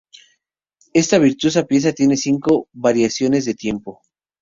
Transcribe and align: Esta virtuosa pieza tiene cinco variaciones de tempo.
Esta 0.93 1.19
virtuosa 1.19 1.67
pieza 1.67 1.93
tiene 1.93 2.17
cinco 2.17 2.67
variaciones 2.73 3.45
de 3.45 3.53
tempo. 3.53 4.01